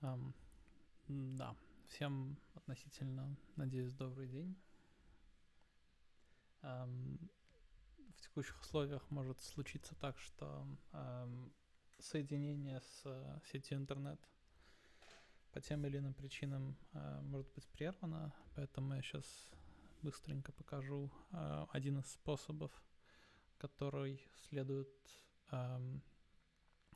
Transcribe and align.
Ам, 0.00 0.32
да, 1.08 1.56
всем 1.88 2.38
относительно, 2.54 3.36
надеюсь, 3.56 3.92
добрый 3.92 4.28
день. 4.28 4.56
Ам, 6.62 7.18
в 8.14 8.20
текущих 8.20 8.60
условиях 8.60 9.10
может 9.10 9.40
случиться 9.40 9.96
так, 9.96 10.16
что 10.20 10.68
ам, 10.92 11.52
соединение 11.98 12.80
с 12.80 13.02
э, 13.06 13.40
сетью 13.50 13.78
интернет 13.78 14.20
по 15.50 15.60
тем 15.60 15.84
или 15.84 15.98
иным 15.98 16.14
причинам 16.14 16.78
э, 16.92 17.20
может 17.22 17.52
быть 17.54 17.66
прервано, 17.66 18.32
поэтому 18.54 18.94
я 18.94 19.02
сейчас 19.02 19.50
быстренько 20.02 20.52
покажу 20.52 21.10
э, 21.32 21.66
один 21.72 21.98
из 21.98 22.06
способов, 22.06 22.70
который 23.56 24.24
следует 24.48 24.94
эм, 25.50 26.04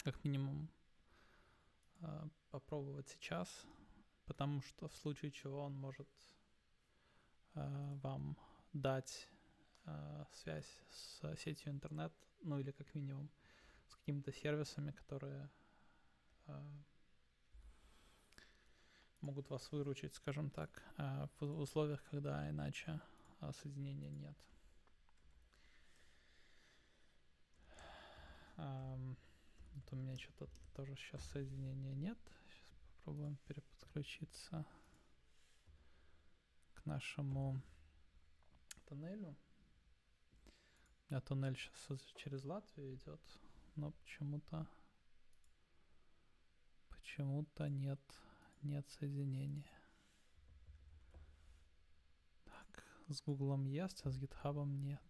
как 0.04 0.22
минимум 0.22 0.70
э, 2.00 2.28
попробовать 2.52 3.08
сейчас, 3.08 3.66
потому 4.26 4.60
что 4.60 4.86
в 4.86 4.94
случае 4.94 5.32
чего 5.32 5.62
он 5.64 5.74
может 5.74 6.08
э, 7.54 7.98
вам 8.02 8.36
дать 8.74 9.26
э, 9.86 10.24
связь 10.32 10.78
с 10.90 11.36
сетью 11.38 11.72
интернет, 11.72 12.12
ну 12.42 12.58
или 12.58 12.70
как 12.70 12.94
минимум 12.94 13.30
с 13.88 13.96
какими-то 13.96 14.32
сервисами, 14.32 14.92
которые 14.92 15.48
э, 16.46 16.82
могут 19.22 19.48
вас 19.48 19.72
выручить, 19.72 20.14
скажем 20.14 20.50
так, 20.50 20.82
э, 20.98 21.26
в 21.40 21.58
условиях, 21.58 22.04
когда 22.10 22.50
иначе 22.50 23.00
э, 23.40 23.50
соединения 23.62 24.10
нет. 24.10 24.36
Um, 28.58 29.16
вот 29.74 29.92
у 29.92 29.96
меня 29.96 30.16
что-то 30.18 30.46
тоже 30.74 30.94
сейчас 30.96 31.24
соединения 31.30 31.94
нет. 31.94 32.18
Попробуем 33.04 33.36
переподключиться 33.48 34.64
к 36.74 36.86
нашему 36.86 37.60
тоннелю. 38.84 39.36
У 41.08 41.10
меня 41.10 41.20
туннель 41.20 41.56
сейчас 41.56 42.00
через 42.14 42.44
Латвию 42.44 42.94
идет, 42.94 43.20
но 43.74 43.90
почему-то 43.90 44.68
почему-то 46.90 47.68
нет, 47.68 48.00
нет 48.62 48.88
соединения. 48.90 49.80
Так, 52.44 52.84
с 53.08 53.20
Гуглом 53.20 53.64
есть, 53.64 54.00
а 54.06 54.10
с 54.10 54.16
Гитхабом 54.16 54.80
нет. 54.80 55.02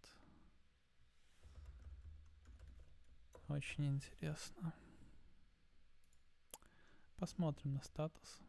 Очень 3.49 3.87
интересно. 3.89 4.73
Посмотрим 7.23 7.75
на 7.75 7.83
статус. 7.83 8.41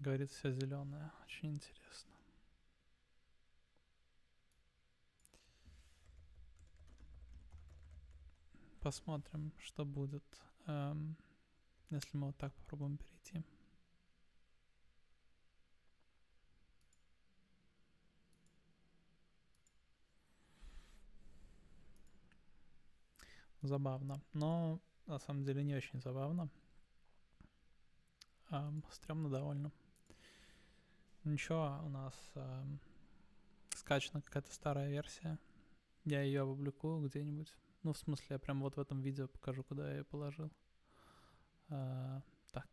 Говорит 0.00 0.28
все 0.32 0.50
зеленое. 0.50 1.12
Очень 1.24 1.54
интересно. 1.54 2.10
Посмотрим, 8.80 9.52
что 9.60 9.84
будет, 9.84 10.24
эм, 10.66 11.16
если 11.90 12.16
мы 12.16 12.26
вот 12.26 12.36
так 12.36 12.52
попробуем 12.52 12.96
перейти. 12.96 13.44
забавно. 23.62 24.20
Но 24.32 24.80
на 25.10 25.18
самом 25.18 25.42
деле 25.44 25.64
не 25.64 25.74
очень 25.74 26.00
забавно. 26.00 26.48
Эм, 28.50 28.84
стрёмно 28.92 29.28
довольно. 29.28 29.72
Ничего, 31.24 31.80
у 31.84 31.88
нас 31.88 32.14
эм, 32.36 32.80
скачана 33.74 34.22
какая-то 34.22 34.52
старая 34.52 34.88
версия. 34.88 35.38
Я 36.04 36.22
ее 36.22 36.42
опубликую 36.42 37.08
где-нибудь. 37.08 37.52
Ну, 37.82 37.92
в 37.92 37.98
смысле, 37.98 38.26
я 38.30 38.38
прям 38.38 38.60
вот 38.60 38.76
в 38.76 38.80
этом 38.80 39.02
видео 39.02 39.26
покажу, 39.26 39.64
куда 39.64 39.90
я 39.90 39.96
ее 39.98 40.04
положил. 40.04 40.52
Э, 41.70 42.20
так, 42.52 42.68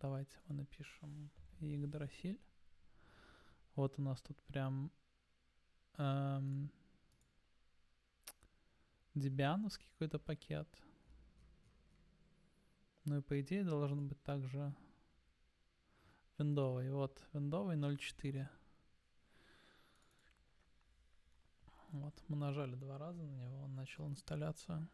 давайте 0.00 0.34
мы 0.48 0.54
напишем 0.54 1.30
Игдрасиль. 1.60 2.40
Вот 3.74 3.98
у 3.98 4.02
нас 4.02 4.22
тут 4.22 4.42
прям 4.44 4.90
эм, 5.98 6.70
Debianovский 9.14 9.88
какой-то 9.92 10.18
пакет. 10.18 10.68
Ну 13.04 13.18
и 13.18 13.20
по 13.20 13.40
идее 13.40 13.64
должен 13.64 14.06
быть 14.06 14.22
также 14.22 14.74
виндовый. 16.38 16.90
Вот, 16.92 17.20
виндовый 17.32 17.76
0.4. 17.76 18.48
Вот, 21.90 22.14
мы 22.28 22.36
нажали 22.36 22.74
два 22.74 22.96
раза 22.98 23.22
на 23.22 23.34
него, 23.34 23.62
он 23.62 23.74
начал 23.74 24.08
инсталляцию. 24.08 24.88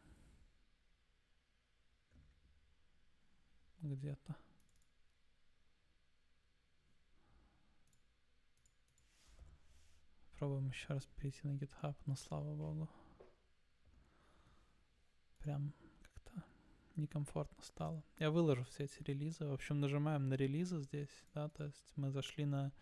Где-то. 3.81 4.35
Пробуем 10.39 10.69
еще 10.69 10.95
раз 10.95 11.07
перейти 11.17 11.47
на 11.47 11.57
GitHub, 11.57 11.97
но 12.07 12.17
слава 12.17 12.55
богу 12.55 12.89
прям 15.39 15.73
некомфортно 17.01 17.63
стало. 17.63 18.03
Я 18.19 18.31
выложу 18.31 18.65
все 18.65 18.85
эти 18.85 19.03
релизы. 19.03 19.47
В 19.47 19.53
общем, 19.53 19.81
нажимаем 19.81 20.29
на 20.29 20.35
релизы 20.35 20.81
здесь, 20.81 21.11
да, 21.35 21.49
то 21.49 21.65
есть 21.65 21.93
мы 21.97 22.11
зашли 22.11 22.45
на 22.45 22.73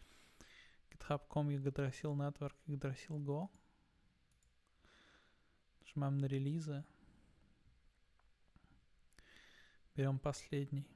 github.com 0.91 1.50
Yggdrasil 1.50 2.15
Network 2.15 2.54
Yggdrasil 2.66 3.19
Go. 3.25 3.49
Нажимаем 5.81 6.19
на 6.19 6.27
релизы. 6.27 6.84
Берем 9.94 10.19
последний. 10.19 10.87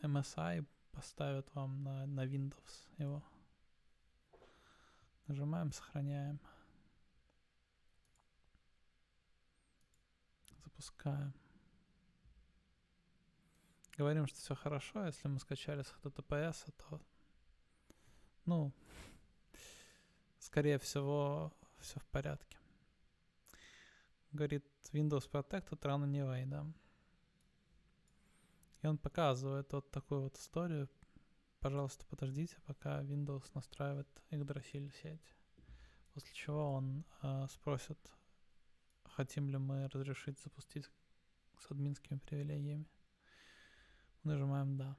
MSI 0.00 0.66
поставят 0.90 1.52
вам 1.54 1.82
на, 1.82 2.06
на 2.06 2.26
Windows 2.26 2.88
его. 2.98 3.22
Нажимаем, 5.26 5.72
сохраняем. 5.72 6.40
запускаем. 10.74 11.43
Говорим, 13.96 14.26
что 14.26 14.38
все 14.38 14.54
хорошо. 14.54 15.06
Если 15.06 15.28
мы 15.28 15.38
скачали 15.38 15.82
с 15.82 15.92
HTTPS, 16.02 16.72
то, 16.76 17.00
ну, 18.44 18.72
скорее 20.38 20.78
всего, 20.78 21.52
все 21.78 22.00
в 22.00 22.06
порядке. 22.06 22.58
Говорит 24.32 24.64
Windows 24.92 25.30
Protected 25.30 25.80
Run 25.80 26.04
Anyway, 26.04 26.46
да. 26.46 26.66
И 28.82 28.86
он 28.86 28.98
показывает 28.98 29.72
вот 29.72 29.90
такую 29.90 30.22
вот 30.22 30.36
историю. 30.36 30.88
Пожалуйста, 31.60 32.04
подождите, 32.06 32.56
пока 32.66 33.02
Windows 33.02 33.50
настраивает 33.54 34.08
Yggdrasil 34.30 34.92
сеть. 35.02 35.34
После 36.12 36.34
чего 36.34 36.72
он 36.72 37.04
э, 37.22 37.46
спросит 37.48 37.98
хотим 39.16 39.48
ли 39.48 39.58
мы 39.58 39.88
разрешить 39.88 40.38
запустить 40.40 40.90
с 41.58 41.70
админскими 41.70 42.18
привилегиями. 42.18 42.86
Нажимаем 44.24 44.78
«Да». 44.78 44.96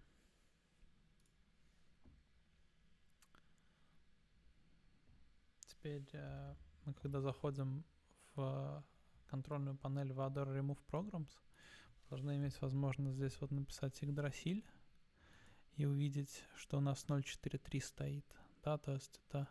Теперь 5.67 6.07
э, 6.13 6.55
мы 6.85 6.93
когда 6.93 7.21
заходим 7.21 7.83
в 8.35 8.83
контрольную 9.25 9.75
панель 9.77 10.13
в 10.13 10.19
Adore 10.19 10.55
Remove 10.55 10.79
Programs, 10.87 11.31
должны 12.09 12.37
иметь 12.37 12.61
возможность 12.61 13.15
здесь 13.15 13.41
вот 13.41 13.49
написать 13.49 13.99
Yggdrasil 14.03 14.63
и 15.75 15.85
увидеть, 15.85 16.43
что 16.55 16.77
у 16.77 16.81
нас 16.81 17.03
0.4.3 17.07 17.81
стоит. 17.81 18.25
Да, 18.63 18.77
то 18.77 18.93
есть 18.93 19.19
это 19.27 19.47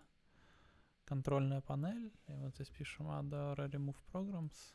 контрольная 1.04 1.60
панель. 1.60 2.12
И 2.28 2.32
вот 2.32 2.54
здесь 2.54 2.70
пишем 2.70 3.08
add 3.08 3.56
remove 3.56 3.98
programs. 4.12 4.72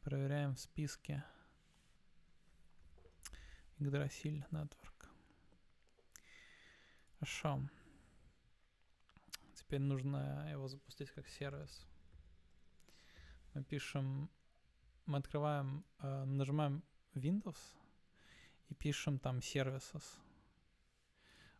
Проверяем 0.00 0.56
в 0.56 0.60
списке 0.60 1.24
Yggdrasil 3.78 4.44
Network. 4.50 5.08
Хорошо. 7.18 7.68
Теперь 9.54 9.80
нужно 9.80 10.48
его 10.50 10.68
запустить 10.68 11.10
как 11.10 11.28
сервис. 11.28 11.86
Мы 13.54 13.64
пишем, 13.64 14.30
мы 15.06 15.18
открываем, 15.18 15.84
э, 16.00 16.24
нажимаем 16.24 16.82
Windows 17.14 17.58
и 18.68 18.74
пишем 18.74 19.18
там 19.18 19.38
services. 19.38 20.04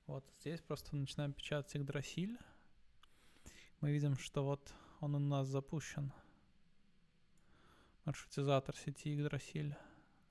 Вот 0.06 0.24
здесь 0.40 0.60
просто 0.60 0.94
начинаем 0.94 1.32
печатать 1.32 1.74
Yggdrasil 1.74 2.38
мы 3.80 3.92
видим, 3.92 4.16
что 4.16 4.42
вот 4.42 4.72
он 5.00 5.14
у 5.14 5.18
нас 5.18 5.46
запущен. 5.48 6.12
Маршрутизатор 8.04 8.74
сети 8.74 9.14
Yggdrasil 9.14 9.76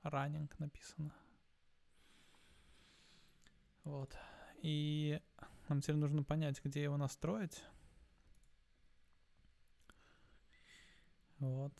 running 0.02 0.50
написано. 0.58 1.14
Вот. 3.86 4.18
И 4.62 5.22
нам 5.68 5.80
теперь 5.80 5.94
нужно 5.94 6.24
понять, 6.24 6.60
где 6.64 6.82
его 6.82 6.96
настроить. 6.96 7.62
Вот. 11.38 11.72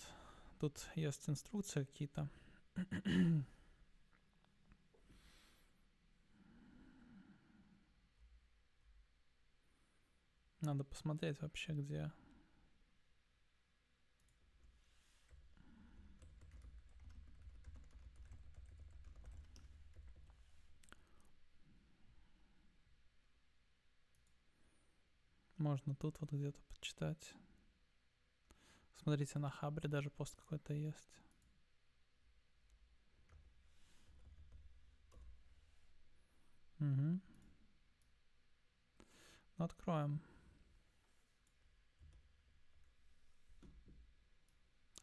Тут 0.60 0.88
есть 0.94 1.28
инструкции 1.28 1.82
какие-то. 1.82 2.28
Надо 10.60 10.84
посмотреть 10.84 11.42
вообще, 11.42 11.72
где 11.72 12.12
Можно 25.66 25.96
тут 25.96 26.20
вот 26.20 26.30
где-то 26.30 26.62
почитать. 26.68 27.34
Смотрите, 29.02 29.40
на 29.40 29.50
Хабре 29.50 29.88
даже 29.88 30.10
пост 30.10 30.36
какой-то 30.36 30.72
есть. 30.74 31.18
Угу. 36.78 37.20
Ну, 39.58 39.64
откроем. 39.64 40.22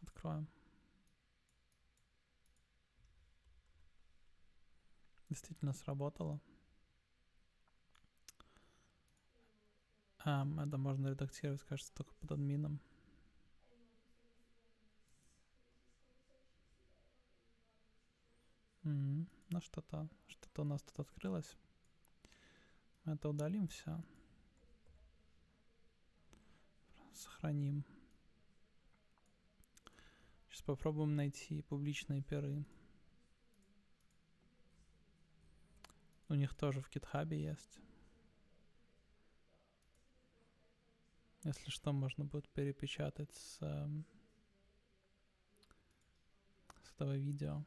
Откроем. 0.01 0.47
Действительно 5.27 5.73
сработало. 5.73 6.39
А, 10.25 10.47
это 10.65 10.77
можно 10.77 11.09
редактировать, 11.09 11.63
кажется, 11.63 11.93
только 11.93 12.13
под 12.15 12.31
админом. 12.31 12.79
Mm-hmm. 18.83 19.27
Ну 19.49 19.61
что-то, 19.61 20.09
что-то 20.27 20.61
у 20.61 20.65
нас 20.65 20.81
тут 20.81 20.99
открылось. 20.99 21.57
Мы 23.03 23.13
это 23.13 23.29
удалим 23.29 23.67
все. 23.67 24.01
Сохраним. 27.13 27.85
Сейчас 30.49 30.61
попробуем 30.63 31.15
найти 31.15 31.61
публичные 31.63 32.21
перы. 32.21 32.65
У 36.29 36.33
них 36.35 36.53
тоже 36.55 36.81
в 36.81 36.89
гитхабе 36.89 37.41
есть. 37.41 37.79
Если 41.43 41.69
что, 41.71 41.91
можно 41.91 42.23
будет 42.23 42.47
перепечатать 42.49 43.33
с, 43.33 43.57
эм, 43.61 44.05
с 46.83 46.91
этого 46.91 47.17
видео. 47.17 47.65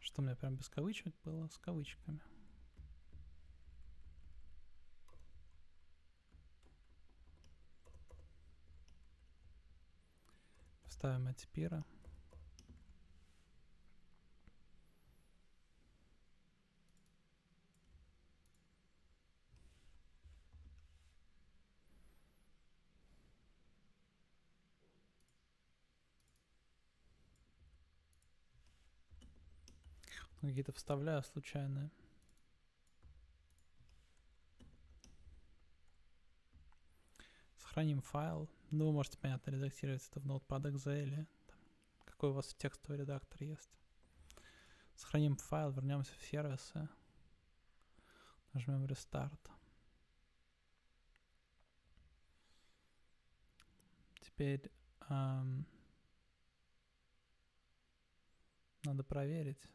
Что 0.00 0.20
у 0.20 0.24
меня 0.26 0.36
прям 0.36 0.56
без 0.56 0.68
кавычек 0.68 1.14
было? 1.24 1.48
С 1.48 1.56
кавычками. 1.56 2.20
Ставим 11.02 11.26
Атипира. 11.26 11.84
Какие-то 30.40 30.72
вставляю 30.72 31.24
случайные. 31.24 31.90
Сохраним 37.56 38.02
файл. 38.02 38.48
Ну, 38.72 38.86
вы 38.86 38.92
можете, 38.92 39.18
понятно, 39.18 39.50
редактировать 39.50 40.08
это 40.08 40.18
в 40.18 40.26
Notepad.exe 40.26 41.02
или 41.02 41.28
там, 41.46 41.58
какой 42.06 42.30
у 42.30 42.32
вас 42.32 42.54
текстовый 42.54 43.00
редактор 43.00 43.42
есть. 43.42 43.70
Сохраним 44.96 45.36
файл, 45.36 45.72
вернемся 45.72 46.14
в 46.14 46.22
сервисы. 46.24 46.88
Нажмем 48.54 48.86
Restart. 48.86 49.50
Теперь 54.22 54.72
эм, 55.10 55.66
надо 58.84 59.04
проверить. 59.04 59.68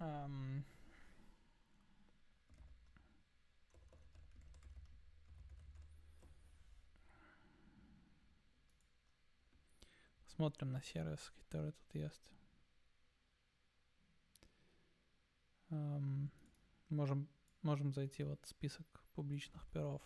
Um, 0.00 0.64
Смотрим 10.36 10.72
на 10.72 10.82
сервис, 10.82 11.32
который 11.38 11.70
тут 11.70 11.94
есть. 11.94 12.32
Um, 15.70 16.28
можем, 16.88 17.28
можем 17.62 17.92
зайти 17.92 18.24
вот 18.24 18.44
в 18.44 18.48
список 18.48 18.86
публичных 19.14 19.64
перов. 19.68 20.02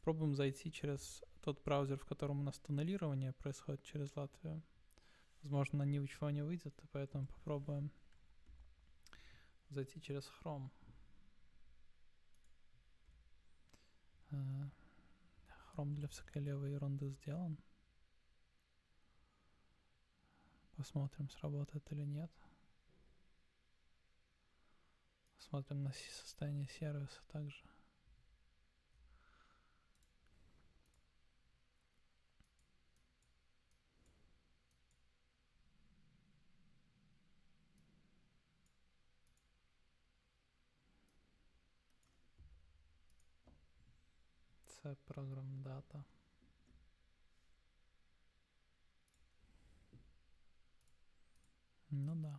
Пробуем 0.00 0.34
зайти 0.34 0.72
через 0.72 1.22
тот 1.42 1.62
браузер, 1.62 1.96
в 1.96 2.04
котором 2.04 2.40
у 2.40 2.42
нас 2.42 2.58
туннелирование 2.58 3.32
происходит 3.34 3.84
через 3.84 4.14
Латвию. 4.16 4.62
Возможно, 5.42 5.78
на 5.78 5.84
ничего 5.84 6.30
не 6.30 6.42
выйдет, 6.42 6.74
поэтому 6.90 7.26
попробуем 7.26 7.92
зайти 9.70 10.00
через 10.00 10.28
Chrome. 10.42 10.70
Chrome 14.30 15.94
для 15.94 16.08
всякой 16.08 16.42
левой 16.42 16.72
ерунды 16.72 17.10
сделан. 17.10 17.58
Посмотрим, 20.82 21.30
сработает 21.30 21.92
или 21.92 22.02
нет. 22.02 22.28
Смотрим 25.38 25.84
на 25.84 25.92
состояние 25.92 26.66
сервиса 26.66 27.20
также. 27.28 27.62
Це 44.66 44.96
програм 45.06 45.62
дата. 45.62 46.04
Ну 51.92 52.14
да. 52.14 52.38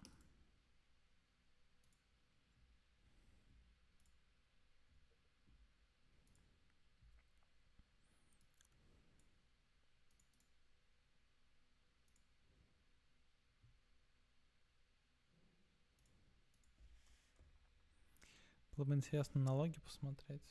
Было 18.76 18.86
бы 18.86 18.96
интересно 18.96 19.40
налоги 19.40 19.80
посмотреть. 19.82 20.42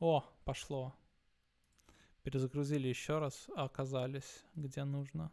О, 0.00 0.24
пошло. 0.44 0.94
Перезагрузили 2.26 2.88
еще 2.88 3.20
раз, 3.20 3.48
а 3.54 3.66
оказались 3.66 4.44
где 4.56 4.82
нужно. 4.82 5.30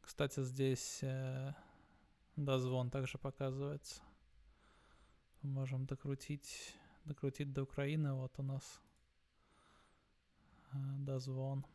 Кстати, 0.00 0.44
здесь 0.44 1.00
э, 1.02 1.54
дозвон 2.36 2.88
также 2.88 3.18
показывается. 3.18 4.00
Можем 5.42 5.86
докрутить, 5.86 6.76
докрутить 7.04 7.52
до 7.52 7.64
Украины. 7.64 8.14
Вот 8.14 8.32
у 8.38 8.44
нас 8.44 8.80
э, 10.72 10.76
дозвон. 11.00 11.66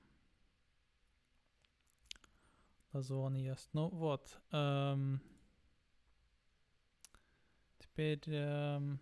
Дозвон 2.93 3.35
есть. 3.35 3.67
Ну 3.73 3.89
вот. 3.89 4.39
Эм, 4.53 5.21
теперь... 7.77 8.23
Эм, 8.27 9.01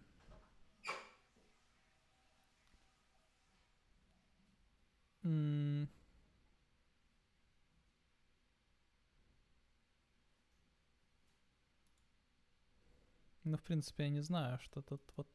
Ну, 13.53 13.57
в 13.57 13.61
принципе, 13.61 14.05
я 14.05 14.09
не 14.09 14.21
знаю, 14.21 14.57
что 14.57 14.81
тут 14.81 15.13
вот... 15.15 15.27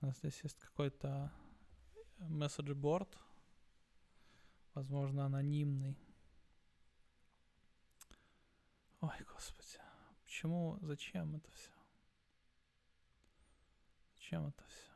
У 0.00 0.06
нас 0.06 0.16
здесь 0.20 0.42
есть 0.42 0.58
какой-то 0.58 1.30
месседж-борд, 2.16 3.14
возможно, 4.72 5.26
анонимный. 5.26 5.98
Ой, 9.02 9.26
господи, 9.34 9.78
почему, 10.22 10.78
зачем 10.80 11.36
это 11.36 11.50
все? 11.50 11.70
Зачем 14.14 14.46
это 14.46 14.64
все? 14.64 14.90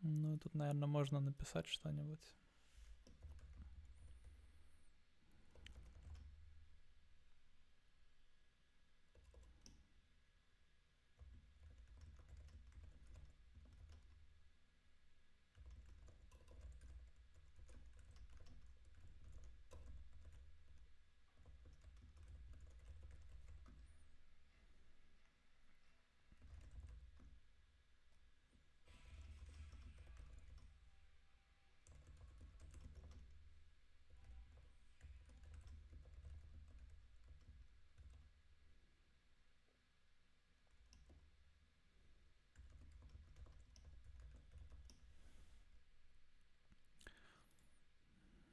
Ну, 0.00 0.38
тут, 0.38 0.54
наверное, 0.54 0.88
можно 0.88 1.20
написать 1.20 1.66
что-нибудь. 1.66 2.34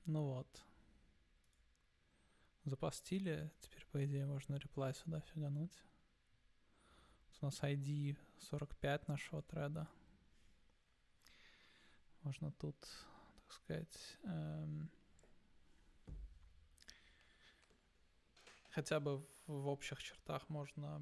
Ну 0.05 0.23
вот. 0.23 0.63
Запостили. 2.63 3.51
Теперь, 3.59 3.85
по 3.91 4.05
идее, 4.05 4.25
можно 4.25 4.55
реплай 4.55 4.93
сюда 4.93 5.21
фигануть. 5.21 5.83
У 7.41 7.45
нас 7.45 7.61
ID 7.61 8.17
45 8.39 9.07
нашего 9.07 9.41
треда. 9.41 9.87
Можно 12.21 12.51
тут, 12.53 12.75
так 12.79 13.53
сказать, 13.53 14.17
эм, 14.23 14.89
хотя 18.69 18.99
бы 18.99 19.17
в, 19.17 19.27
в 19.47 19.67
общих 19.67 20.01
чертах 20.01 20.49
можно 20.49 21.01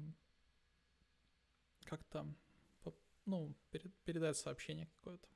как-то, 1.84 2.26
ну, 3.24 3.54
перед, 3.70 3.94
передать 4.04 4.36
сообщение 4.36 4.86
какое-то. 4.86 5.28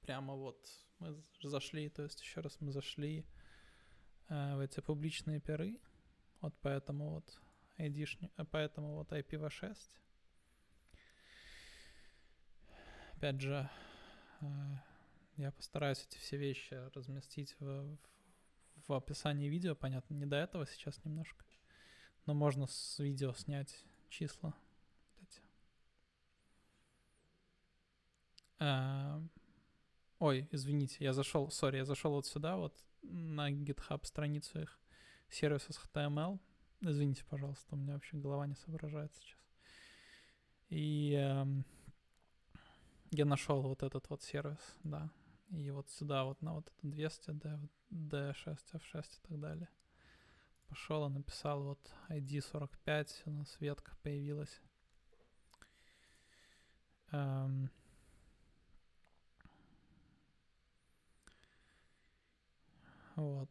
Прямо 0.00 0.34
вот 0.34 0.58
мы 1.04 1.50
зашли, 1.50 1.88
то 1.88 2.02
есть 2.02 2.20
еще 2.20 2.40
раз 2.40 2.60
мы 2.60 2.72
зашли 2.72 3.26
э, 4.28 4.56
в 4.56 4.60
эти 4.60 4.80
публичные 4.80 5.40
пиры, 5.40 5.78
вот 6.40 6.54
поэтому 6.62 7.10
вот 7.10 7.40
ID, 7.78 8.30
э, 8.36 8.44
поэтому 8.50 8.94
вот 8.94 9.12
IPv6. 9.12 9.76
Опять 13.16 13.40
же, 13.40 13.68
э, 14.40 14.46
я 15.36 15.52
постараюсь 15.52 16.06
эти 16.08 16.18
все 16.18 16.36
вещи 16.36 16.74
разместить 16.94 17.54
в, 17.60 17.98
в, 18.86 18.92
описании 18.92 19.48
видео, 19.48 19.74
понятно, 19.74 20.14
не 20.14 20.26
до 20.26 20.36
этого 20.36 20.66
сейчас 20.66 21.04
немножко, 21.04 21.44
но 22.26 22.34
можно 22.34 22.66
с 22.66 22.98
видео 22.98 23.32
снять 23.34 23.84
числа. 24.08 24.54
Uh, 28.60 29.28
Ой, 30.18 30.48
извините, 30.52 30.96
я 31.00 31.12
зашел, 31.12 31.50
сори, 31.50 31.78
я 31.78 31.84
зашел 31.84 32.12
вот 32.12 32.26
сюда, 32.26 32.56
вот 32.56 32.74
на 33.02 33.50
GitHub 33.50 34.04
страницу 34.06 34.60
их 34.60 34.78
сервиса 35.28 35.72
с 35.72 35.78
HTML. 35.78 36.38
Извините, 36.80 37.24
пожалуйста, 37.28 37.74
у 37.74 37.78
меня 37.78 37.94
вообще 37.94 38.16
голова 38.16 38.46
не 38.46 38.54
соображает 38.54 39.14
сейчас. 39.14 39.38
И 40.68 41.14
э, 41.14 41.46
я 43.10 43.24
нашел 43.24 43.62
вот 43.62 43.82
этот 43.82 44.08
вот 44.08 44.22
сервис, 44.22 44.76
да. 44.82 45.10
И 45.50 45.70
вот 45.70 45.88
сюда 45.90 46.24
вот 46.24 46.40
на 46.42 46.54
вот 46.54 46.66
это 46.68 46.88
200, 46.88 47.30
D, 47.32 47.58
D6, 47.90 48.58
F6 48.72 49.02
и 49.02 49.28
так 49.28 49.40
далее. 49.40 49.68
Пошел 50.68 51.06
и 51.06 51.10
написал 51.10 51.62
вот 51.62 51.90
ID 52.08 52.40
45, 52.40 53.22
у 53.26 53.30
нас 53.30 53.56
ветка 53.60 53.96
появилась. 54.02 54.60
Эм, 57.12 57.70
Вот. 63.16 63.48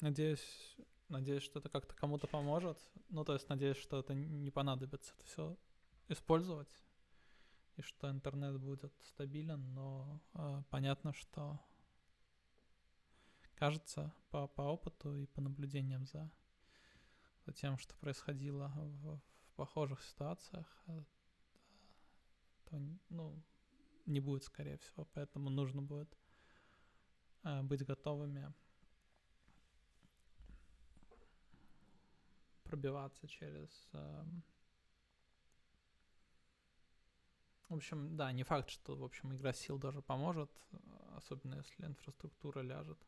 Надеюсь, 0.00 0.76
надеюсь, 1.08 1.44
что 1.44 1.60
это 1.60 1.68
как-то 1.68 1.94
кому-то 1.94 2.26
поможет. 2.26 2.78
Ну, 3.08 3.24
то 3.24 3.34
есть, 3.34 3.48
надеюсь, 3.48 3.76
что 3.76 4.00
это 4.00 4.14
не 4.14 4.50
понадобится 4.50 5.14
это 5.14 5.24
все 5.24 5.56
использовать. 6.08 6.68
И 7.76 7.82
что 7.82 8.10
интернет 8.10 8.58
будет 8.58 8.92
стабилен, 9.04 9.72
но 9.74 10.20
э, 10.34 10.62
понятно, 10.68 11.14
что 11.14 11.58
кажется 13.54 14.12
по, 14.30 14.46
по 14.48 14.62
опыту 14.62 15.14
и 15.14 15.26
по 15.26 15.40
наблюдениям 15.40 16.04
за, 16.06 16.30
за 17.46 17.52
тем, 17.52 17.78
что 17.78 17.94
происходило 17.94 18.72
в, 18.74 19.20
в 19.46 19.52
похожих 19.54 20.02
ситуациях, 20.02 20.66
э, 20.88 21.02
то, 22.64 22.82
ну, 23.08 23.42
не 24.06 24.20
будет, 24.20 24.44
скорее 24.44 24.78
всего, 24.78 25.06
поэтому 25.14 25.50
нужно 25.50 25.82
будет 25.82 26.16
э, 27.44 27.62
быть 27.62 27.84
готовыми 27.84 28.52
пробиваться 32.64 33.28
через... 33.28 33.88
Э, 33.92 34.24
в 37.68 37.74
общем, 37.74 38.16
да, 38.16 38.32
не 38.32 38.42
факт, 38.42 38.70
что, 38.70 38.96
в 38.96 39.04
общем, 39.04 39.34
игра 39.34 39.52
сил 39.52 39.78
даже 39.78 40.02
поможет, 40.02 40.50
особенно 41.16 41.54
если 41.56 41.86
инфраструктура 41.86 42.60
ляжет. 42.60 42.98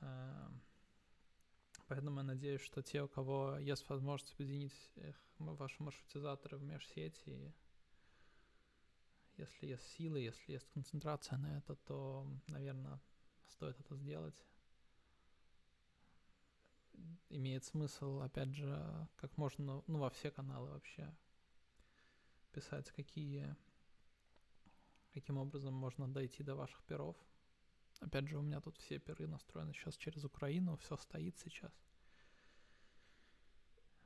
Э, 0.00 0.48
поэтому 1.86 2.20
я 2.20 2.24
надеюсь, 2.24 2.60
что 2.62 2.82
те, 2.82 3.02
у 3.02 3.08
кого 3.08 3.58
есть 3.58 3.88
возможность 3.88 4.34
объединить 4.34 4.92
их, 4.96 5.16
ваши 5.38 5.82
маршрутизаторы 5.82 6.56
в 6.56 6.62
межсети 6.62 7.52
если 9.36 9.66
есть 9.66 9.86
силы, 9.96 10.20
если 10.20 10.52
есть 10.52 10.68
концентрация 10.70 11.38
на 11.38 11.58
это, 11.58 11.74
то, 11.76 12.26
наверное, 12.46 13.00
стоит 13.48 13.78
это 13.80 13.96
сделать. 13.96 14.34
Имеет 17.30 17.64
смысл, 17.64 18.20
опять 18.20 18.54
же, 18.54 19.08
как 19.16 19.36
можно, 19.36 19.82
ну, 19.86 19.98
во 19.98 20.10
все 20.10 20.30
каналы 20.30 20.70
вообще 20.70 21.12
писать, 22.52 22.90
какие, 22.92 23.56
каким 25.12 25.38
образом 25.38 25.74
можно 25.74 26.06
дойти 26.06 26.44
до 26.44 26.54
ваших 26.54 26.82
перов. 26.84 27.16
Опять 28.00 28.28
же, 28.28 28.38
у 28.38 28.42
меня 28.42 28.60
тут 28.60 28.76
все 28.76 28.98
перы 28.98 29.26
настроены 29.26 29.72
сейчас 29.72 29.96
через 29.96 30.24
Украину, 30.24 30.76
все 30.76 30.96
стоит 30.96 31.36
сейчас. 31.38 31.72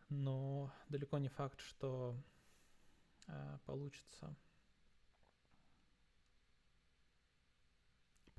Но 0.08 0.73
далеко 0.88 1.18
не 1.18 1.28
факт, 1.28 1.61
что 1.61 2.16
э, 3.26 3.58
получится 3.66 4.35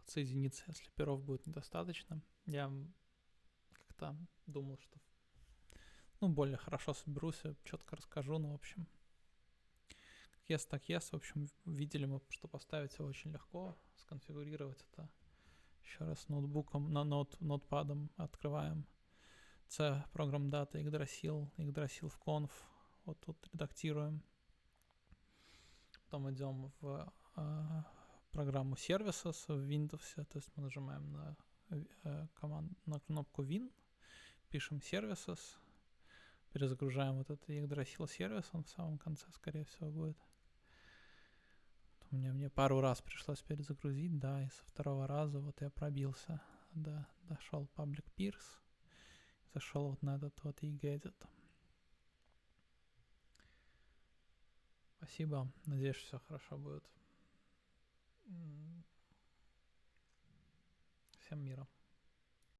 соединиться, 0.10 0.64
если 0.68 0.90
перов 0.92 1.24
будет 1.24 1.48
недостаточно. 1.48 2.22
Я 2.46 2.72
как-то 3.74 4.16
думал, 4.48 4.78
что 4.78 5.00
ну, 6.22 6.30
более 6.30 6.58
хорошо 6.58 6.94
соберусь, 6.94 7.42
четко 7.64 7.96
расскажу, 7.96 8.38
ну, 8.40 8.52
в 8.52 8.56
общем, 8.56 8.88
как 9.88 10.50
Есть 10.50 10.70
так 10.70 10.90
есть. 10.90 11.12
В 11.12 11.16
общем, 11.16 11.48
видели 11.66 12.06
мы, 12.06 12.22
что 12.30 12.48
поставить 12.48 12.98
его 12.98 13.08
очень 13.08 13.32
легко, 13.32 13.78
сконфигурировать 13.96 14.86
это. 14.92 15.10
Еще 15.84 16.04
раз 16.04 16.28
ноутбуком, 16.28 16.92
на 16.92 17.04
ноут, 17.04 17.40
ноутпадом 17.40 18.10
открываем. 18.18 18.86
Це 19.68 20.04
програм 20.12 20.50
дата 20.50 20.78
Yggdrasil, 20.78 21.48
Yggdrasil 21.58 22.08
в 22.08 22.20
conf. 22.26 22.52
Вот 23.06 23.20
тут 23.20 23.50
редактируем. 23.54 24.22
Потом 26.04 26.30
идем 26.32 26.72
в 26.82 27.14
э, 27.36 27.84
программу 28.32 28.76
Services 28.76 29.46
в 29.48 29.70
Windows. 29.70 30.26
То 30.26 30.38
есть 30.38 30.50
мы 30.56 30.64
нажимаем 30.64 31.12
на, 31.12 31.38
э, 31.70 32.28
команд, 32.34 32.72
на 32.86 33.00
кнопку 33.00 33.44
Win, 33.44 33.72
пишем 34.50 34.78
Services, 34.80 35.40
перезагружаем 36.52 37.18
вот 37.18 37.30
этот 37.30 37.50
Yggdrasil 37.50 38.08
сервис, 38.08 38.50
он 38.54 38.64
в 38.64 38.70
самом 38.70 38.98
конце, 38.98 39.26
скорее 39.32 39.66
всего, 39.66 39.90
будет. 39.92 40.18
У 42.12 42.16
меня 42.16 42.34
мне 42.34 42.50
пару 42.50 42.82
раз 42.82 43.02
пришлось 43.02 43.42
перезагрузить, 43.42 44.18
да, 44.18 44.44
и 44.44 44.50
со 44.50 44.66
второго 44.66 45.06
раза 45.06 45.40
вот 45.40 45.62
я 45.62 45.70
пробился, 45.70 46.42
да, 46.74 47.08
дошел 47.24 47.70
Public 47.76 48.06
Peers, 48.18 48.60
зашел 49.54 49.90
вот 49.90 50.02
на 50.02 50.16
этот 50.16 50.44
вот 50.44 50.62
e-gadget. 50.64 51.16
Спасибо, 54.98 55.52
надеюсь, 55.66 55.98
все 55.98 56.20
хорошо 56.20 56.58
будет. 56.58 56.84
Всем 61.20 61.44
мира. 61.44 61.68